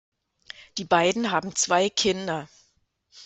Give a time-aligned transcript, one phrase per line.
[0.79, 2.49] Die beiden haben zwei Kinder.